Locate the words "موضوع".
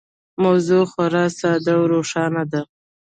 0.43-0.83